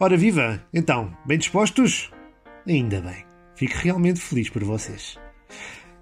Ora 0.00 0.16
viva! 0.16 0.60
Então, 0.72 1.16
bem 1.24 1.38
dispostos? 1.38 2.10
Ainda 2.66 3.00
bem. 3.00 3.24
Fico 3.54 3.74
realmente 3.78 4.20
feliz 4.20 4.50
por 4.50 4.64
vocês. 4.64 5.16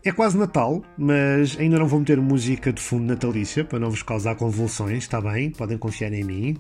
É 0.03 0.11
quase 0.11 0.39
Natal, 0.39 0.83
mas 0.97 1.59
ainda 1.61 1.79
não 1.79 1.87
vou 1.87 2.01
meter 2.01 2.19
música 2.19 2.73
de 2.73 2.81
fundo 2.81 3.05
natalícia 3.05 3.65
para 3.67 3.79
não 3.79 3.91
vos 3.91 4.03
causar 4.03 4.35
convulsões, 4.35 5.05
está 5.05 5.21
bem? 5.21 5.51
Podem 5.51 5.77
confiar 5.77 6.11
em 6.15 6.25
mim. 6.25 6.57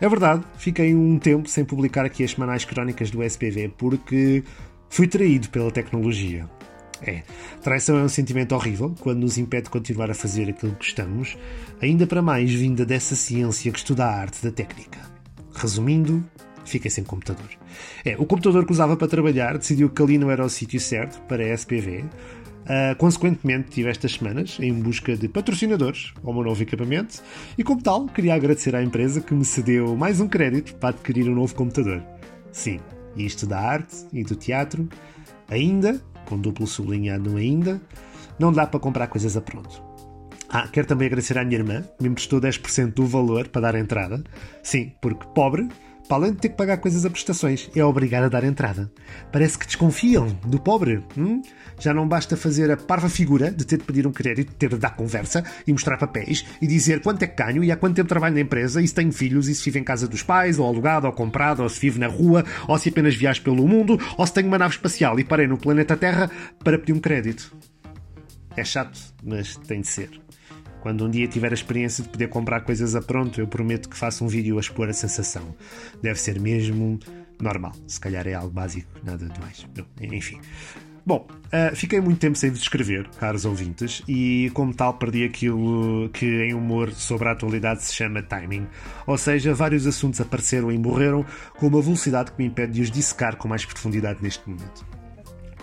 É 0.00 0.08
verdade, 0.08 0.44
fiquei 0.56 0.94
um 0.94 1.18
tempo 1.18 1.46
sem 1.46 1.62
publicar 1.62 2.06
aqui 2.06 2.24
as 2.24 2.30
semanais 2.30 2.64
crónicas 2.64 3.10
do 3.10 3.22
SPV 3.22 3.74
porque 3.76 4.42
fui 4.88 5.06
traído 5.06 5.50
pela 5.50 5.70
tecnologia. 5.70 6.48
É, 7.02 7.22
traição 7.62 7.98
é 7.98 8.02
um 8.02 8.08
sentimento 8.08 8.54
horrível 8.54 8.94
quando 9.00 9.20
nos 9.20 9.36
impede 9.36 9.64
de 9.64 9.70
continuar 9.70 10.10
a 10.10 10.14
fazer 10.14 10.48
aquilo 10.48 10.72
que 10.72 10.86
gostamos, 10.86 11.36
ainda 11.82 12.06
para 12.06 12.22
mais 12.22 12.50
vinda 12.50 12.86
dessa 12.86 13.14
ciência 13.14 13.70
que 13.70 13.78
estuda 13.78 14.06
a 14.06 14.20
arte 14.20 14.42
da 14.42 14.50
técnica. 14.50 14.98
Resumindo, 15.54 16.24
fiquei 16.66 16.90
sem 16.90 17.04
computador. 17.04 17.48
É, 18.04 18.16
o 18.18 18.26
computador 18.26 18.66
que 18.66 18.72
usava 18.72 18.96
para 18.96 19.08
trabalhar 19.08 19.56
decidiu 19.58 19.88
que 19.88 20.02
ali 20.02 20.18
não 20.18 20.30
era 20.30 20.44
o 20.44 20.48
sítio 20.48 20.80
certo 20.80 21.20
para 21.22 21.42
a 21.42 21.54
SPV. 21.54 22.04
Uh, 22.66 22.96
consequentemente, 22.98 23.70
tive 23.70 23.88
estas 23.88 24.14
semanas 24.14 24.58
em 24.60 24.72
busca 24.72 25.16
de 25.16 25.28
patrocinadores 25.28 26.12
ao 26.24 26.32
meu 26.34 26.42
novo 26.42 26.60
equipamento 26.60 27.22
e, 27.56 27.62
como 27.62 27.80
tal, 27.80 28.06
queria 28.06 28.34
agradecer 28.34 28.74
à 28.74 28.82
empresa 28.82 29.20
que 29.20 29.32
me 29.32 29.44
cedeu 29.44 29.96
mais 29.96 30.20
um 30.20 30.26
crédito 30.26 30.74
para 30.74 30.88
adquirir 30.88 31.28
um 31.30 31.34
novo 31.34 31.54
computador. 31.54 32.02
Sim, 32.50 32.80
isto 33.16 33.46
da 33.46 33.60
arte 33.60 33.96
e 34.12 34.24
do 34.24 34.34
teatro, 34.34 34.88
ainda, 35.48 36.02
com 36.24 36.36
duplo 36.36 36.66
sublinhado 36.66 37.30
no 37.30 37.36
ainda, 37.36 37.80
não 38.36 38.52
dá 38.52 38.66
para 38.66 38.80
comprar 38.80 39.06
coisas 39.06 39.36
a 39.36 39.40
pronto. 39.40 39.82
Ah, 40.48 40.68
quero 40.68 40.86
também 40.86 41.06
agradecer 41.06 41.38
à 41.38 41.44
minha 41.44 41.58
irmã, 41.58 41.82
que 41.82 42.02
me 42.02 42.08
emprestou 42.08 42.40
10% 42.40 42.94
do 42.94 43.06
valor 43.06 43.48
para 43.48 43.62
dar 43.62 43.76
a 43.76 43.80
entrada. 43.80 44.22
Sim, 44.62 44.92
porque 45.00 45.26
pobre 45.34 45.68
para 46.06 46.18
além 46.18 46.32
de 46.32 46.38
ter 46.38 46.50
que 46.50 46.56
pagar 46.56 46.78
coisas 46.78 47.04
a 47.04 47.10
prestações, 47.10 47.68
é 47.74 47.84
obrigado 47.84 48.24
a 48.24 48.28
dar 48.28 48.44
entrada. 48.44 48.90
Parece 49.32 49.58
que 49.58 49.66
desconfiam 49.66 50.28
do 50.44 50.58
pobre. 50.58 51.02
Hum? 51.16 51.42
Já 51.78 51.92
não 51.92 52.08
basta 52.08 52.36
fazer 52.36 52.70
a 52.70 52.76
parva 52.76 53.08
figura 53.08 53.50
de 53.50 53.64
ter 53.64 53.78
de 53.78 53.84
pedir 53.84 54.06
um 54.06 54.12
crédito, 54.12 54.54
ter 54.54 54.70
de 54.70 54.78
dar 54.78 54.96
conversa 54.96 55.44
e 55.66 55.72
mostrar 55.72 55.98
papéis 55.98 56.46
e 56.60 56.66
dizer 56.66 57.00
quanto 57.02 57.22
é 57.22 57.26
que 57.26 57.42
ganho 57.42 57.62
e 57.62 57.70
há 57.70 57.76
quanto 57.76 57.96
tempo 57.96 58.08
trabalho 58.08 58.34
na 58.34 58.40
empresa 58.40 58.80
e 58.80 58.88
se 58.88 58.94
tenho 58.94 59.12
filhos 59.12 59.48
e 59.48 59.54
se 59.54 59.64
vive 59.64 59.80
em 59.80 59.84
casa 59.84 60.08
dos 60.08 60.22
pais, 60.22 60.58
ou 60.58 60.66
alugado, 60.66 61.06
ou 61.06 61.12
comprado, 61.12 61.62
ou 61.62 61.68
se 61.68 61.80
vive 61.80 61.98
na 61.98 62.06
rua, 62.06 62.44
ou 62.66 62.78
se 62.78 62.88
apenas 62.88 63.14
viajo 63.14 63.42
pelo 63.42 63.66
mundo, 63.66 63.98
ou 64.16 64.26
se 64.26 64.32
tenho 64.32 64.48
uma 64.48 64.58
nave 64.58 64.74
espacial 64.74 65.18
e 65.18 65.24
parei 65.24 65.46
no 65.46 65.58
planeta 65.58 65.96
Terra 65.96 66.30
para 66.62 66.78
pedir 66.78 66.92
um 66.92 67.00
crédito. 67.00 67.54
É 68.56 68.64
chato, 68.64 68.98
mas 69.22 69.56
tem 69.56 69.82
de 69.82 69.88
ser. 69.88 70.10
Quando 70.86 71.04
um 71.04 71.10
dia 71.10 71.26
tiver 71.26 71.50
a 71.50 71.54
experiência 71.54 72.04
de 72.04 72.10
poder 72.10 72.28
comprar 72.28 72.60
coisas 72.60 72.94
a 72.94 73.02
pronto, 73.02 73.40
eu 73.40 73.48
prometo 73.48 73.88
que 73.88 73.96
faço 73.96 74.24
um 74.24 74.28
vídeo 74.28 74.56
a 74.56 74.60
expor 74.60 74.88
a 74.88 74.92
sensação. 74.92 75.52
Deve 76.00 76.20
ser 76.20 76.38
mesmo 76.38 77.00
normal. 77.42 77.72
Se 77.88 77.98
calhar 77.98 78.24
é 78.28 78.34
algo 78.34 78.50
básico, 78.50 78.88
nada 79.02 79.28
de 79.28 79.40
mais. 79.40 79.66
Enfim. 80.00 80.40
Bom, 81.04 81.26
uh, 81.46 81.74
fiquei 81.74 82.00
muito 82.00 82.20
tempo 82.20 82.38
sem 82.38 82.50
vos 82.50 82.60
escrever, 82.60 83.08
caros 83.18 83.44
ouvintes, 83.44 84.00
e 84.06 84.48
como 84.54 84.72
tal 84.72 84.94
perdi 84.94 85.24
aquilo 85.24 86.08
que 86.10 86.44
em 86.44 86.54
humor 86.54 86.92
sobre 86.92 87.30
a 87.30 87.32
atualidade 87.32 87.82
se 87.82 87.92
chama 87.92 88.22
timing. 88.22 88.68
Ou 89.08 89.18
seja, 89.18 89.52
vários 89.52 89.88
assuntos 89.88 90.20
apareceram 90.20 90.70
e 90.70 90.78
morreram 90.78 91.26
com 91.58 91.66
uma 91.66 91.82
velocidade 91.82 92.30
que 92.30 92.38
me 92.38 92.46
impede 92.46 92.74
de 92.74 92.82
os 92.82 92.92
dissecar 92.92 93.34
com 93.34 93.48
mais 93.48 93.64
profundidade 93.64 94.22
neste 94.22 94.48
momento. 94.48 94.86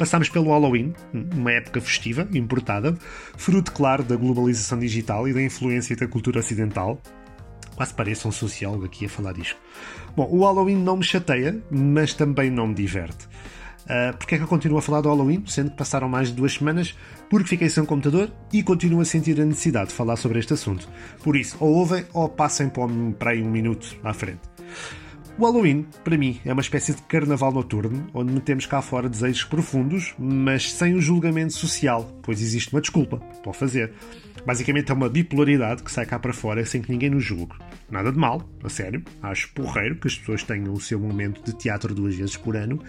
Passámos 0.03 0.27
pelo 0.27 0.49
Halloween, 0.49 0.93
uma 1.13 1.53
época 1.53 1.79
festiva, 1.79 2.27
importada, 2.33 2.93
fruto, 3.37 3.71
claro, 3.71 4.03
da 4.03 4.17
globalização 4.17 4.77
digital 4.77 5.29
e 5.29 5.33
da 5.33 5.41
influência 5.41 5.95
da 5.95 6.05
cultura 6.05 6.41
ocidental. 6.41 7.01
Quase 7.73 7.93
parece 7.93 8.27
um 8.27 8.31
sociólogo 8.31 8.83
aqui 8.83 9.05
a 9.05 9.09
falar 9.09 9.31
disto. 9.31 9.55
Bom, 10.13 10.27
o 10.29 10.43
Halloween 10.43 10.75
não 10.75 10.97
me 10.97 11.05
chateia, 11.05 11.57
mas 11.71 12.13
também 12.13 12.51
não 12.51 12.67
me 12.67 12.73
diverte. 12.73 13.29
Uh, 13.83 14.17
Porquê 14.17 14.35
é 14.35 14.37
que 14.39 14.43
eu 14.43 14.47
continuo 14.49 14.77
a 14.77 14.81
falar 14.81 14.99
do 14.99 15.07
Halloween, 15.07 15.41
sendo 15.47 15.71
que 15.71 15.77
passaram 15.77 16.09
mais 16.09 16.27
de 16.27 16.33
duas 16.33 16.55
semanas? 16.55 16.93
Porque 17.29 17.47
fiquei 17.47 17.69
sem 17.69 17.85
computador 17.85 18.29
e 18.51 18.61
continuo 18.61 18.99
a 18.99 19.05
sentir 19.05 19.39
a 19.39 19.45
necessidade 19.45 19.91
de 19.91 19.95
falar 19.95 20.17
sobre 20.17 20.37
este 20.37 20.51
assunto. 20.51 20.85
Por 21.23 21.37
isso, 21.37 21.55
ou 21.61 21.75
ouvem 21.75 22.03
ou 22.11 22.27
passem 22.27 22.69
para 23.17 23.31
aí 23.31 23.41
um 23.41 23.49
minuto 23.49 23.95
à 24.03 24.13
frente. 24.13 24.41
O 25.35 25.45
Halloween, 25.45 25.87
para 26.03 26.15
mim, 26.15 26.39
é 26.45 26.53
uma 26.53 26.61
espécie 26.61 26.93
de 26.93 27.01
carnaval 27.01 27.51
noturno, 27.51 28.05
onde 28.13 28.31
metemos 28.31 28.67
cá 28.67 28.83
fora 28.83 29.09
desejos 29.09 29.43
profundos, 29.43 30.13
mas 30.19 30.71
sem 30.71 30.93
o 30.93 31.01
julgamento 31.01 31.53
social, 31.53 32.03
pois 32.21 32.39
existe 32.39 32.71
uma 32.71 32.79
desculpa 32.79 33.17
para 33.17 33.49
o 33.49 33.53
fazer. 33.53 33.91
Basicamente 34.45 34.91
é 34.91 34.93
uma 34.93 35.09
bipolaridade 35.09 35.81
que 35.81 35.91
sai 35.91 36.05
cá 36.05 36.19
para 36.19 36.33
fora 36.33 36.63
sem 36.63 36.83
que 36.83 36.91
ninguém 36.91 37.09
nos 37.09 37.23
julgue. 37.23 37.55
Nada 37.89 38.11
de 38.11 38.17
mal, 38.17 38.47
a 38.63 38.69
sério. 38.69 39.03
Acho 39.23 39.51
porreiro 39.53 39.95
que 39.95 40.07
as 40.07 40.15
pessoas 40.15 40.43
tenham 40.43 40.71
o 40.71 40.79
seu 40.79 40.99
momento 40.99 41.43
de 41.43 41.57
teatro 41.57 41.95
duas 41.95 42.13
vezes 42.13 42.37
por 42.37 42.55
ano. 42.55 42.79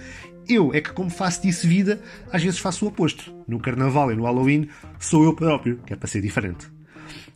Eu 0.46 0.74
é 0.74 0.82
que, 0.82 0.92
como 0.92 1.08
faço 1.08 1.40
disso 1.40 1.66
vida, 1.66 1.98
às 2.30 2.42
vezes 2.42 2.58
faço 2.58 2.84
o 2.84 2.88
oposto. 2.88 3.34
No 3.48 3.58
carnaval 3.58 4.12
e 4.12 4.16
no 4.16 4.24
Halloween, 4.24 4.68
sou 4.98 5.24
eu 5.24 5.34
próprio, 5.34 5.78
que 5.78 5.94
é 5.94 5.96
para 5.96 6.08
ser 6.08 6.20
diferente. 6.20 6.68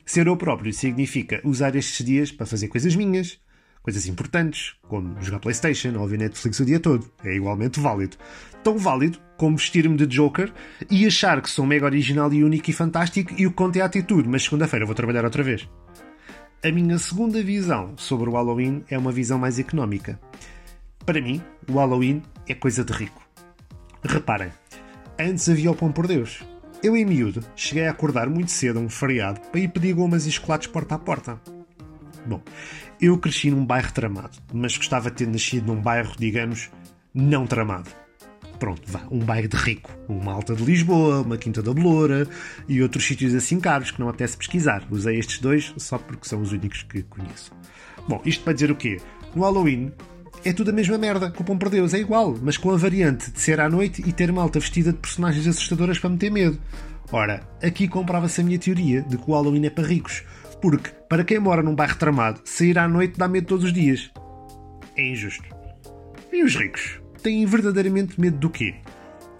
Ser 0.04 0.26
eu 0.26 0.36
próprio 0.36 0.72
significa 0.72 1.40
usar 1.44 1.74
estes 1.76 2.04
dias 2.04 2.30
para 2.30 2.46
fazer 2.46 2.68
coisas 2.68 2.94
minhas, 2.94 3.38
coisas 3.88 4.06
importantes, 4.06 4.74
como 4.86 5.16
jogar 5.22 5.38
Playstation 5.38 5.98
ou 5.98 6.06
ver 6.06 6.18
Netflix 6.18 6.60
o 6.60 6.64
dia 6.66 6.78
todo. 6.78 7.10
É 7.24 7.34
igualmente 7.34 7.80
válido. 7.80 8.18
Tão 8.62 8.76
válido 8.76 9.18
como 9.38 9.56
vestir-me 9.56 9.96
de 9.96 10.06
Joker 10.06 10.52
e 10.90 11.06
achar 11.06 11.40
que 11.40 11.48
sou 11.48 11.64
mega 11.64 11.86
original 11.86 12.30
e 12.30 12.44
único 12.44 12.68
e 12.68 12.72
fantástico 12.74 13.32
e 13.38 13.46
o 13.46 13.50
conto 13.50 13.76
é 13.76 13.80
a 13.80 13.86
atitude, 13.86 14.28
mas 14.28 14.42
segunda-feira 14.42 14.84
vou 14.84 14.94
trabalhar 14.94 15.24
outra 15.24 15.42
vez. 15.42 15.66
A 16.62 16.70
minha 16.70 16.98
segunda 16.98 17.42
visão 17.42 17.94
sobre 17.96 18.28
o 18.28 18.34
Halloween 18.34 18.84
é 18.90 18.98
uma 18.98 19.10
visão 19.10 19.38
mais 19.38 19.58
económica. 19.58 20.20
Para 21.06 21.22
mim, 21.22 21.40
o 21.66 21.78
Halloween 21.78 22.22
é 22.46 22.52
coisa 22.52 22.84
de 22.84 22.92
rico. 22.92 23.26
Reparem, 24.04 24.50
antes 25.18 25.48
havia 25.48 25.70
o 25.70 25.74
pão 25.74 25.90
por 25.90 26.06
Deus. 26.06 26.44
Eu, 26.82 26.94
em 26.94 27.06
miúdo, 27.06 27.42
cheguei 27.56 27.86
a 27.86 27.90
acordar 27.90 28.28
muito 28.28 28.50
cedo 28.50 28.80
um 28.80 28.90
feriado 28.90 29.40
para 29.50 29.60
ir 29.60 29.68
pedir 29.68 29.94
gomas 29.94 30.26
e 30.26 30.30
chocolates 30.30 30.66
porta 30.66 30.96
a 30.96 30.98
porta. 30.98 31.57
Bom, 32.26 32.42
eu 33.00 33.18
cresci 33.18 33.50
num 33.50 33.64
bairro 33.64 33.92
tramado, 33.92 34.36
mas 34.52 34.76
gostava 34.76 35.10
de 35.10 35.16
ter 35.16 35.28
nascido 35.28 35.66
num 35.66 35.80
bairro, 35.80 36.14
digamos, 36.18 36.70
não 37.14 37.46
tramado. 37.46 37.90
Pronto, 38.58 38.82
vá, 38.86 39.02
um 39.10 39.20
bairro 39.20 39.48
de 39.48 39.56
rico. 39.56 39.90
Uma 40.08 40.32
alta 40.32 40.54
de 40.54 40.64
Lisboa, 40.64 41.22
uma 41.22 41.36
quinta 41.36 41.62
da 41.62 41.72
Beloura 41.72 42.26
e 42.68 42.82
outros 42.82 43.04
sítios 43.06 43.34
assim 43.34 43.60
caros 43.60 43.92
que 43.92 44.00
não 44.00 44.08
apetece 44.08 44.36
pesquisar. 44.36 44.82
Usei 44.90 45.18
estes 45.18 45.38
dois 45.38 45.72
só 45.76 45.96
porque 45.96 46.28
são 46.28 46.42
os 46.42 46.50
únicos 46.50 46.82
que 46.82 47.02
conheço. 47.04 47.52
Bom, 48.08 48.20
isto 48.24 48.42
para 48.42 48.52
dizer 48.52 48.70
o 48.70 48.76
quê? 48.76 49.00
No 49.34 49.42
Halloween 49.42 49.92
é 50.44 50.52
tudo 50.52 50.70
a 50.70 50.72
mesma 50.72 50.98
merda, 50.98 51.30
com 51.30 51.44
o 51.52 51.70
Deus, 51.70 51.94
é 51.94 51.98
igual, 51.98 52.36
mas 52.40 52.56
com 52.56 52.70
a 52.70 52.76
variante 52.76 53.30
de 53.30 53.40
ser 53.40 53.60
à 53.60 53.68
noite 53.68 54.02
e 54.06 54.12
ter 54.12 54.32
malta 54.32 54.58
vestida 54.58 54.92
de 54.92 54.98
personagens 54.98 55.46
assustadoras 55.46 55.98
para 55.98 56.10
meter 56.10 56.30
medo. 56.30 56.58
Ora, 57.10 57.42
aqui 57.62 57.88
comprava-se 57.88 58.40
a 58.40 58.44
minha 58.44 58.58
teoria 58.58 59.02
de 59.02 59.16
que 59.16 59.30
o 59.30 59.34
Halloween 59.34 59.66
é 59.66 59.70
para 59.70 59.86
ricos, 59.86 60.22
porque, 60.60 60.90
para 61.08 61.24
quem 61.24 61.38
mora 61.38 61.62
num 61.62 61.74
bairro 61.74 61.96
tramado, 61.96 62.40
sair 62.44 62.78
à 62.78 62.88
noite 62.88 63.18
dá 63.18 63.28
medo 63.28 63.46
todos 63.46 63.64
os 63.64 63.72
dias. 63.72 64.10
É 64.96 65.08
injusto. 65.08 65.44
E 66.32 66.42
os 66.42 66.54
ricos? 66.54 67.00
Têm 67.22 67.44
verdadeiramente 67.46 68.20
medo 68.20 68.38
do 68.38 68.50
quê? 68.50 68.74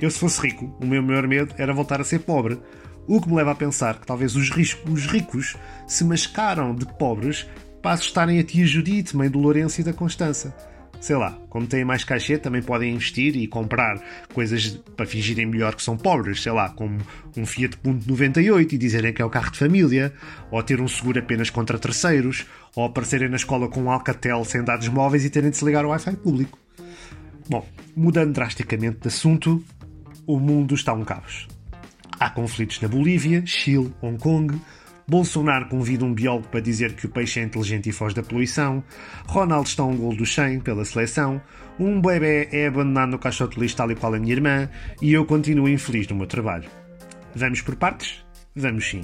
Eu, 0.00 0.10
se 0.10 0.18
fosse 0.18 0.40
rico, 0.40 0.76
o 0.80 0.86
meu 0.86 1.02
maior 1.02 1.26
medo 1.26 1.54
era 1.58 1.72
voltar 1.72 2.00
a 2.00 2.04
ser 2.04 2.20
pobre. 2.20 2.60
O 3.06 3.20
que 3.20 3.28
me 3.28 3.36
leva 3.36 3.52
a 3.52 3.54
pensar 3.54 3.98
que 3.98 4.06
talvez 4.06 4.36
os, 4.36 4.50
os 4.50 5.06
ricos 5.06 5.56
se 5.86 6.04
mascaram 6.04 6.74
de 6.74 6.86
pobres 6.98 7.48
para 7.82 7.92
assustarem 7.92 8.38
a 8.38 8.44
tia 8.44 8.66
Judite, 8.66 9.16
mãe 9.16 9.30
do 9.30 9.38
Lourenço 9.38 9.80
e 9.80 9.84
da 9.84 9.92
Constança 9.92 10.54
sei 11.00 11.16
lá, 11.16 11.36
como 11.48 11.66
têm 11.66 11.84
mais 11.84 12.04
cachê, 12.04 12.38
também 12.38 12.62
podem 12.62 12.94
investir 12.94 13.36
e 13.36 13.46
comprar 13.46 14.00
coisas 14.32 14.80
para 14.96 15.06
fingirem 15.06 15.46
melhor 15.46 15.74
que 15.74 15.82
são 15.82 15.96
pobres, 15.96 16.42
sei 16.42 16.52
lá, 16.52 16.68
como 16.70 16.98
um 17.36 17.46
Fiat 17.46 17.76
Punto 17.78 18.08
98 18.08 18.74
e 18.74 18.78
dizerem 18.78 19.12
que 19.12 19.22
é 19.22 19.24
o 19.24 19.30
carro 19.30 19.50
de 19.50 19.58
família, 19.58 20.12
ou 20.50 20.62
ter 20.62 20.80
um 20.80 20.88
seguro 20.88 21.18
apenas 21.18 21.50
contra 21.50 21.78
terceiros, 21.78 22.46
ou 22.74 22.84
aparecerem 22.84 23.28
na 23.28 23.36
escola 23.36 23.68
com 23.68 23.82
um 23.82 23.90
Alcatel 23.90 24.44
sem 24.44 24.62
dados 24.64 24.88
móveis 24.88 25.24
e 25.24 25.30
terem 25.30 25.50
de 25.50 25.56
se 25.56 25.64
ligar 25.64 25.84
ao 25.84 25.90
Wi-Fi 25.90 26.16
público. 26.16 26.58
Bom, 27.48 27.66
mudando 27.96 28.32
drasticamente 28.34 28.98
de 29.00 29.08
assunto, 29.08 29.64
o 30.26 30.38
mundo 30.38 30.74
está 30.74 30.92
um 30.92 31.04
caos. 31.04 31.48
Há 32.20 32.28
conflitos 32.30 32.80
na 32.80 32.88
Bolívia, 32.88 33.42
Chile, 33.46 33.94
Hong 34.02 34.18
Kong, 34.18 34.60
Bolsonaro 35.08 35.68
convida 35.68 36.04
um 36.04 36.12
biólogo 36.12 36.48
para 36.48 36.60
dizer 36.60 36.92
que 36.92 37.06
o 37.06 37.08
peixe 37.08 37.40
é 37.40 37.42
inteligente 37.42 37.88
e 37.88 37.92
foge 37.92 38.14
da 38.14 38.22
poluição. 38.22 38.84
Ronaldo 39.26 39.66
está 39.66 39.82
a 39.82 39.86
um 39.86 39.96
gol 39.96 40.14
do 40.14 40.26
100 40.26 40.60
pela 40.60 40.84
seleção. 40.84 41.40
Um 41.80 41.98
bebê 41.98 42.46
é 42.52 42.66
abandonado 42.66 43.12
no 43.12 43.18
caixote 43.18 43.58
lixo 43.58 43.74
tal 43.74 43.90
e 43.90 43.94
qual 43.94 44.12
a 44.12 44.18
minha 44.18 44.34
irmã. 44.34 44.68
E 45.00 45.14
eu 45.14 45.24
continuo 45.24 45.66
infeliz 45.66 46.06
no 46.08 46.16
meu 46.16 46.26
trabalho. 46.26 46.68
Vamos 47.34 47.62
por 47.62 47.74
partes? 47.76 48.22
Vamos 48.54 48.86
sim. 48.86 49.00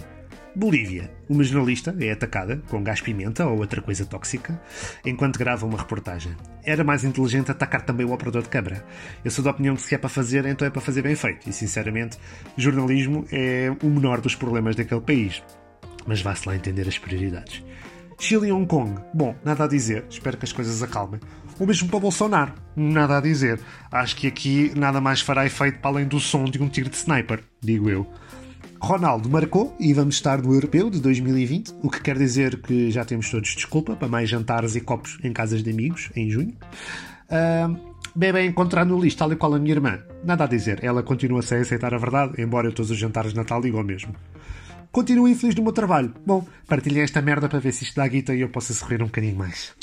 Bolívia. 0.54 1.10
Uma 1.26 1.42
jornalista 1.42 1.96
é 1.98 2.12
atacada 2.12 2.62
com 2.68 2.84
gás-pimenta 2.84 3.46
ou 3.46 3.56
outra 3.60 3.80
coisa 3.80 4.04
tóxica 4.04 4.60
enquanto 5.06 5.38
grava 5.38 5.64
uma 5.64 5.78
reportagem. 5.78 6.36
Era 6.62 6.84
mais 6.84 7.02
inteligente 7.02 7.50
atacar 7.50 7.80
também 7.80 8.04
o 8.04 8.12
operador 8.12 8.42
de 8.42 8.50
câmara. 8.50 8.84
Eu 9.24 9.30
sou 9.30 9.42
da 9.42 9.52
opinião 9.52 9.74
que 9.74 9.80
se 9.80 9.94
é 9.94 9.98
para 9.98 10.10
fazer, 10.10 10.44
então 10.44 10.68
é 10.68 10.70
para 10.70 10.82
fazer 10.82 11.00
bem 11.00 11.16
feito. 11.16 11.48
E 11.48 11.52
sinceramente, 11.52 12.18
jornalismo 12.58 13.24
é 13.32 13.74
o 13.82 13.86
menor 13.86 14.20
dos 14.20 14.34
problemas 14.34 14.76
daquele 14.76 15.00
país 15.00 15.42
mas 16.06 16.20
vá-se 16.22 16.48
lá 16.48 16.56
entender 16.56 16.88
as 16.88 16.98
prioridades. 16.98 17.62
Chile 18.18 18.48
e 18.48 18.52
Hong 18.52 18.66
Kong. 18.66 19.00
Bom, 19.12 19.34
nada 19.44 19.64
a 19.64 19.68
dizer. 19.68 20.04
Espero 20.08 20.36
que 20.36 20.44
as 20.44 20.52
coisas 20.52 20.82
acalmem. 20.82 21.20
O 21.58 21.66
mesmo 21.66 21.88
para 21.88 22.00
Bolsonaro. 22.00 22.52
Nada 22.76 23.18
a 23.18 23.20
dizer. 23.20 23.60
Acho 23.90 24.16
que 24.16 24.26
aqui 24.26 24.72
nada 24.76 25.00
mais 25.00 25.20
fará 25.20 25.44
efeito 25.44 25.78
para 25.80 25.90
além 25.90 26.06
do 26.06 26.20
som 26.20 26.44
de 26.44 26.62
um 26.62 26.68
tiro 26.68 26.88
de 26.88 26.96
sniper, 26.96 27.42
digo 27.60 27.90
eu. 27.90 28.06
Ronaldo 28.80 29.30
marcou 29.30 29.74
e 29.80 29.94
vamos 29.94 30.16
estar 30.16 30.42
no 30.42 30.52
Europeu 30.52 30.90
de 30.90 31.00
2020, 31.00 31.74
o 31.82 31.88
que 31.88 32.02
quer 32.02 32.18
dizer 32.18 32.60
que 32.60 32.90
já 32.90 33.04
temos 33.04 33.30
todos 33.30 33.54
desculpa 33.54 33.96
para 33.96 34.08
mais 34.08 34.28
jantares 34.28 34.76
e 34.76 34.80
copos 34.80 35.18
em 35.24 35.32
casas 35.32 35.62
de 35.62 35.70
amigos 35.70 36.10
em 36.14 36.28
junho. 36.28 36.54
Uh, 37.30 37.94
Bebê 38.14 38.44
encontrar 38.44 38.84
no 38.84 39.00
lixo, 39.00 39.16
tal 39.16 39.32
e 39.32 39.36
qual 39.36 39.54
a 39.54 39.58
minha 39.58 39.74
irmã. 39.74 39.98
Nada 40.22 40.44
a 40.44 40.46
dizer, 40.46 40.84
ela 40.84 41.02
continua 41.02 41.42
sem 41.42 41.58
aceitar 41.58 41.94
a 41.94 41.98
verdade, 41.98 42.40
embora 42.40 42.68
eu 42.68 42.72
todos 42.72 42.90
os 42.90 42.98
jantares 42.98 43.32
de 43.32 43.36
Natal 43.36 43.60
digam 43.60 43.82
mesmo. 43.82 44.14
Continuo 44.94 45.26
infeliz 45.26 45.56
do 45.56 45.62
meu 45.64 45.72
trabalho. 45.72 46.14
Bom, 46.24 46.46
partilhei 46.68 47.02
esta 47.02 47.20
merda 47.20 47.48
para 47.48 47.58
ver 47.58 47.72
se 47.72 47.82
isto 47.82 47.96
dá 47.96 48.06
guita 48.06 48.32
e 48.32 48.42
eu 48.42 48.48
possa 48.48 48.72
sorrir 48.72 49.02
um 49.02 49.06
bocadinho 49.06 49.34
mais. 49.34 49.74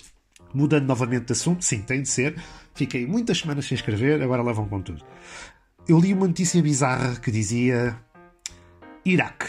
Mudando 0.54 0.88
novamente 0.88 1.26
de 1.26 1.34
assunto, 1.34 1.66
sim, 1.66 1.82
tem 1.82 2.02
de 2.02 2.08
ser. 2.08 2.42
Fiquei 2.74 3.06
muitas 3.06 3.40
semanas 3.40 3.66
sem 3.66 3.76
escrever, 3.76 4.22
agora 4.22 4.42
levam 4.42 4.70
com 4.70 4.82
tudo. 4.82 5.04
Eu 5.86 6.00
li 6.00 6.14
uma 6.14 6.28
notícia 6.28 6.64
bizarra 6.64 7.18
que 7.18 7.30
dizia: 7.30 8.00
Iraque. 9.04 9.48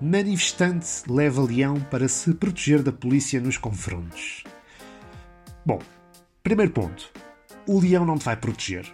Manifestante 0.00 0.88
leva 1.08 1.42
leão 1.42 1.80
para 1.90 2.06
se 2.06 2.32
proteger 2.34 2.80
da 2.80 2.92
polícia 2.92 3.40
nos 3.40 3.56
confrontos. 3.56 4.44
Bom, 5.66 5.80
primeiro 6.44 6.70
ponto. 6.70 7.10
O 7.66 7.80
leão 7.80 8.06
não 8.06 8.18
te 8.18 8.24
vai 8.24 8.36
proteger. 8.36 8.86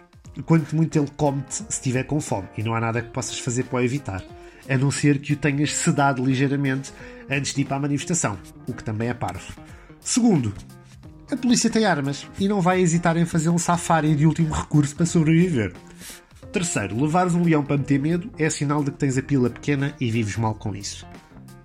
Quanto 0.43 0.75
muito 0.75 0.97
ele 0.97 1.11
come-te 1.15 1.53
se 1.53 1.65
estiver 1.69 2.05
com 2.05 2.19
fome 2.19 2.49
e 2.57 2.63
não 2.63 2.73
há 2.73 2.79
nada 2.79 2.99
que 2.99 3.11
possas 3.11 3.37
fazer 3.37 3.65
para 3.65 3.77
o 3.77 3.83
evitar 3.83 4.23
a 4.69 4.77
não 4.77 4.91
ser 4.91 5.19
que 5.19 5.33
o 5.33 5.35
tenhas 5.35 5.73
sedado 5.73 6.23
ligeiramente 6.23 6.93
antes 7.29 7.53
de 7.53 7.61
ir 7.61 7.65
para 7.65 7.77
a 7.77 7.81
manifestação, 7.81 8.37
o 8.67 8.73
que 8.73 8.83
também 8.83 9.09
é 9.09 9.13
parvo. 9.13 9.53
Segundo, 9.99 10.53
a 11.31 11.35
polícia 11.35 11.69
tem 11.69 11.85
armas 11.85 12.27
e 12.39 12.47
não 12.47 12.61
vai 12.61 12.79
hesitar 12.79 13.17
em 13.17 13.25
fazer 13.25 13.49
um 13.49 13.57
safari 13.57 14.15
de 14.15 14.25
último 14.25 14.53
recurso 14.53 14.95
para 14.95 15.05
sobreviver. 15.05 15.73
Terceiro, 16.51 16.99
levares 16.99 17.35
um 17.35 17.43
leão 17.43 17.63
para 17.63 17.77
meter 17.77 17.99
medo 17.99 18.31
é 18.37 18.49
sinal 18.49 18.83
de 18.83 18.91
que 18.91 18.97
tens 18.97 19.17
a 19.17 19.21
pila 19.21 19.49
pequena 19.49 19.93
e 19.99 20.09
vives 20.09 20.37
mal 20.37 20.55
com 20.55 20.75
isso. 20.75 21.05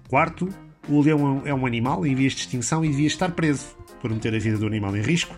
Quarto, 0.09 0.49
o 0.89 1.01
leão 1.01 1.43
é 1.47 1.55
um 1.55 1.65
animal 1.65 2.07
em 2.07 2.15
vias 2.15 2.35
de 2.35 2.41
extinção 2.41 2.85
e 2.85 2.89
devia 2.89 3.07
estar 3.07 3.31
preso 3.31 3.67
por 4.01 4.11
meter 4.11 4.35
a 4.35 4.39
vida 4.39 4.59
do 4.59 4.67
animal 4.67 4.95
em 4.95 5.01
risco. 5.01 5.35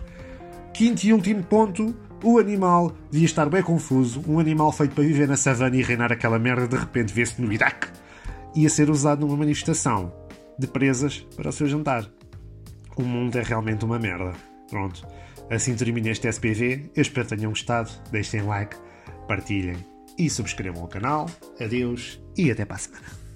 Quinto 0.73 1.05
e 1.05 1.13
último 1.13 1.41
ponto, 1.43 1.95
o 2.23 2.39
animal 2.39 2.95
devia 3.11 3.25
estar 3.25 3.49
bem 3.49 3.61
confuso. 3.61 4.23
Um 4.27 4.39
animal 4.39 4.71
feito 4.71 4.93
para 4.95 5.03
viver 5.03 5.27
na 5.27 5.37
savana 5.37 5.75
e 5.75 5.83
reinar 5.83 6.11
aquela 6.11 6.39
merda, 6.39 6.67
de 6.67 6.75
repente 6.75 7.13
vê-se 7.13 7.41
no 7.41 7.51
Iraque. 7.51 7.87
Ia 8.55 8.69
ser 8.69 8.89
usado 8.89 9.25
numa 9.25 9.37
manifestação 9.37 10.11
de 10.57 10.67
presas 10.67 11.19
para 11.35 11.49
o 11.49 11.51
seu 11.51 11.67
jantar. 11.67 12.09
O 12.95 13.03
mundo 13.03 13.37
é 13.37 13.43
realmente 13.43 13.85
uma 13.85 13.99
merda. 13.99 14.33
Pronto. 14.69 15.07
Assim 15.49 15.75
termina 15.75 16.09
este 16.09 16.27
SPV. 16.27 16.91
Eu 16.95 17.01
espero 17.01 17.27
que 17.27 17.35
tenham 17.35 17.51
gostado. 17.51 17.91
Deixem 18.11 18.41
like, 18.41 18.75
partilhem 19.27 19.77
e 20.17 20.29
subscrevam 20.29 20.83
o 20.83 20.87
canal. 20.87 21.27
Adeus 21.61 22.19
e 22.35 22.49
até 22.49 22.65
para 22.65 22.75
a 22.75 22.79
semana. 22.79 23.26